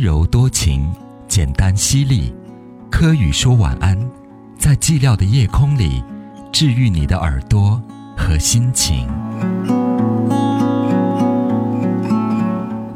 [0.00, 0.90] 柔多情，
[1.28, 2.32] 简单犀利。
[2.90, 3.98] 柯宇说晚安，
[4.56, 6.02] 在寂寥的夜空里，
[6.50, 7.78] 治愈你的耳朵
[8.16, 9.06] 和心情。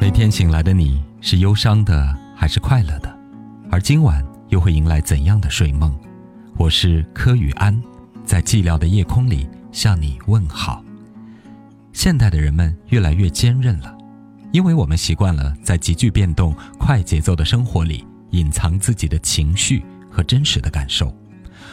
[0.01, 3.15] 每天醒来的你是忧伤的还是快乐的？
[3.71, 5.95] 而今晚又会迎来怎样的睡梦？
[6.57, 7.79] 我是柯宇安，
[8.25, 10.83] 在寂寥的夜空里向你问好。
[11.93, 13.95] 现代的人们越来越坚韧了。
[14.55, 21.13] 因为我们习惯了在急剧变动、快节奏的生活里隐藏自己的情绪和真实的感受，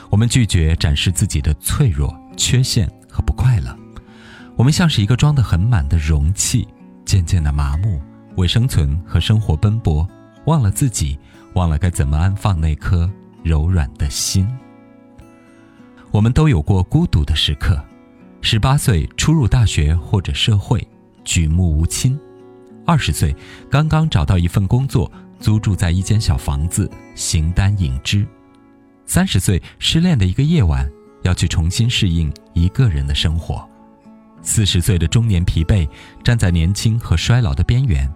[0.09, 3.77] 我们拒绝展示自己的脆弱、缺陷和不快乐。
[4.55, 6.67] 我们像是一个装得很满的容器，
[7.05, 8.01] 渐渐的麻木，
[8.35, 10.07] 为生存和生活奔波，
[10.45, 11.19] 忘了自己，
[11.53, 13.07] 忘了该怎么安放那颗
[13.43, 14.47] 柔软的心。
[16.09, 17.79] 我们都有过孤独的时刻，
[18.41, 20.85] 十八岁初入大学或者社会，
[21.23, 22.19] 举目无亲。
[22.85, 23.35] 二十岁，
[23.69, 28.25] 刚刚找到一份工作，租住在一间小房子，形单影只；
[29.05, 30.89] 三十岁，失恋的一个夜晚，
[31.23, 33.63] 要去重新适应一个人的生活；
[34.41, 35.87] 四十岁的中年疲惫，
[36.23, 38.11] 站在年轻和衰老的边缘，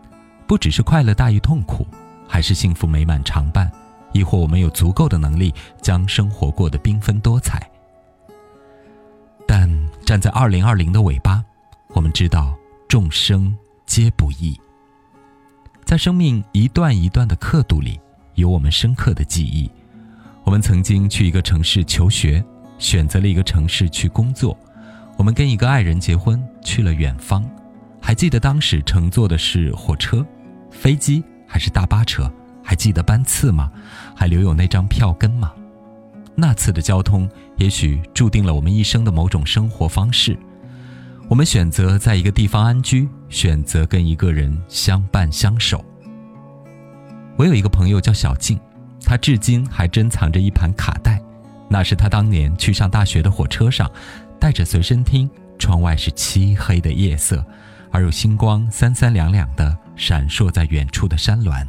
[0.47, 1.85] 不只是快乐大于痛苦，
[2.27, 3.71] 还是幸福美满常伴，
[4.13, 7.69] 亦或我们有足够的能力将生活过得缤纷多彩。
[9.47, 9.69] 但
[10.03, 11.43] 站在二零二零的尾巴，
[11.89, 12.55] 我们知道
[12.89, 13.55] 众生。
[13.85, 14.59] 皆不易。
[15.83, 17.99] 在生命一段一段的刻度里，
[18.33, 19.69] 有我们深刻的记忆。
[20.43, 22.43] 我们曾经去一个城市求学，
[22.77, 24.57] 选择了一个城市去工作。
[25.17, 27.43] 我们跟一个爱人结婚，去了远方。
[28.01, 30.25] 还记得当时乘坐的是火车、
[30.69, 32.31] 飞机还是大巴车？
[32.63, 33.71] 还记得班次吗？
[34.15, 35.53] 还留有那张票根吗？
[36.35, 40.37] 那次的交通，也许注定了我们一生的某种生活方式。
[41.27, 45.83] 我们选择在一个地方安居，选择跟一个人相伴相守。
[47.35, 48.59] 我有一个朋友叫小静，
[49.03, 51.19] 她至今还珍藏着一盘卡带，
[51.67, 53.89] 那是她当年去上大学的火车上，
[54.39, 55.29] 带着随身听。
[55.57, 57.43] 窗外是漆黑的夜色，
[57.89, 61.67] 而有星光三三两两的闪烁在远处的山峦。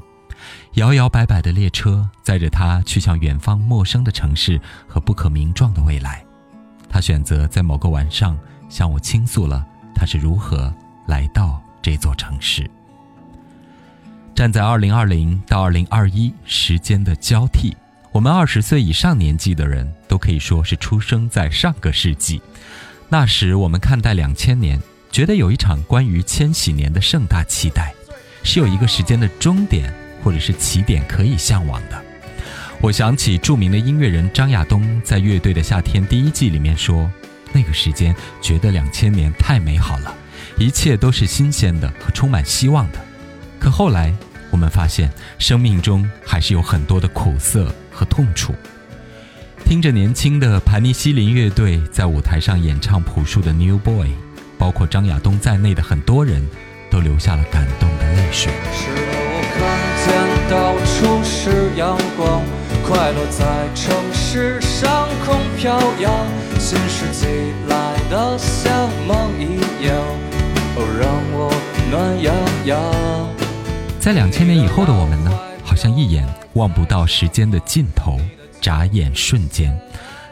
[0.74, 6.22] 摇摇摆摆的列车载着她去向远方陌生的城市和不可名状的未来。
[6.90, 8.38] 她选择在某个晚上。
[8.68, 10.72] 向我倾诉了他是如何
[11.06, 12.68] 来到这座城市。
[14.34, 17.74] 站在二零二零到二零二一时间的交替，
[18.12, 22.42] 我们二十岁以上年纪的人都可以说是出生在上个世纪。
[23.08, 24.78] 那时我们看待两千年，
[25.10, 27.94] 觉得有一场关于千禧年的盛大期待，
[28.42, 29.90] 是有一个时间的终点
[30.22, 32.04] 或者是起点可以向往的。
[32.82, 37.10] 我想起著名的音乐人张亚东在《乐队的夏天》第一季里面说。
[37.52, 40.14] 那个时间觉得两千年太美好了，
[40.58, 42.98] 一切都是新鲜的和充满希望的。
[43.58, 44.14] 可后来
[44.50, 48.54] 我们发现，生命中还是有很多的苦涩和痛楚。
[49.64, 54.08] 听着年轻的盘尼西林乐队在舞台上演唱朴树的《New Boy》，
[54.56, 56.46] 包括张亚东在内的很多人
[56.88, 58.52] 都流下了感动的泪水。
[58.72, 59.64] 是我看
[60.04, 60.14] 见
[60.48, 62.44] 到处是阳光，
[62.86, 66.45] 快乐在城市上空飘扬。
[66.66, 67.28] 新世纪
[67.68, 69.96] 来的像梦一样，
[70.74, 71.54] 哦，让我
[71.88, 72.34] 暖洋
[72.66, 74.00] 洋。
[74.00, 75.30] 在两千年以后的我们呢，
[75.62, 78.18] 好像一眼望不到时间的尽头，
[78.60, 79.78] 眨眼瞬间，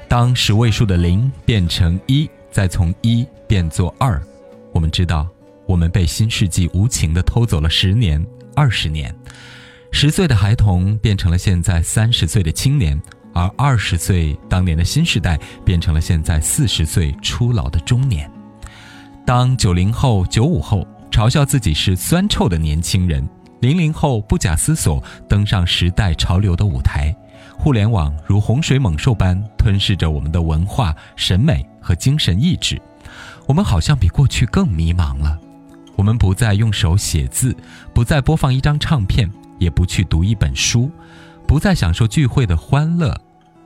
[0.08, 4.20] 当十位数的零变成一，再从一变作二，
[4.72, 5.28] 我们知道，
[5.66, 9.14] 我们被新世纪无情的偷走了十年、二十年，
[9.92, 13.00] 十岁的孩童变成了现在三十岁的青年。
[13.34, 18.30] 而二十岁当年的新时代，变成了现在四十岁初老的中年。
[19.26, 23.26] 当九零后、九五后嘲笑自己是酸臭的年轻人，
[23.60, 27.14] 零零后不假思索登上时代潮流的舞台，
[27.58, 32.80] 互联网如洪水猛兽般吞噬着我们的文化、审美和精神意志。
[33.46, 35.38] 我们好像比过去更迷茫了。
[35.96, 37.56] 我们不再用手写字，
[37.92, 40.90] 不再播放一张唱片，也不去读一本书。
[41.46, 43.14] 不再享受聚会的欢乐，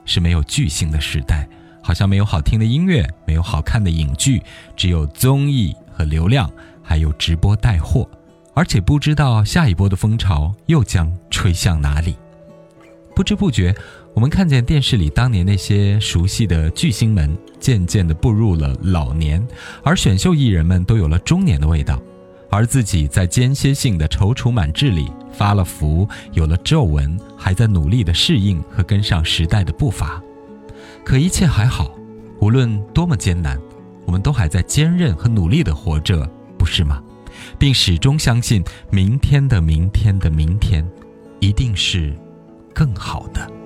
[0.05, 1.47] 是没有巨星的时代，
[1.81, 4.41] 好像没有好听的音乐，没有好看的影剧，
[4.75, 6.49] 只有综艺和流量，
[6.83, 8.09] 还有直播带货，
[8.53, 12.15] 而且不知道下一波的风潮又将吹向哪里。
[13.15, 13.75] 不知不觉，
[14.13, 19.45] 我们看见电视里当年那些熟悉的巨星们，渐渐地步入了老年，
[19.83, 21.99] 而选秀艺人们都有了中年的味道。
[22.49, 30.21] 而自己在间歇性的踌躇满志里发了福，有了皱纹，还在努力的适应和跟上时代的步伐。
[31.05, 31.95] 可一切还好，
[32.39, 33.59] 无论多么艰难，
[34.05, 37.01] 我们都还在坚韧和努力的活着，不是吗？
[37.57, 40.85] 并始终相信明天的明天的明天，
[41.39, 42.13] 一定是
[42.73, 43.58] 更好的。